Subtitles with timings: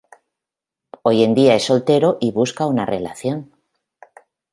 [1.03, 3.53] Hoy en día es soltero y busca una relación.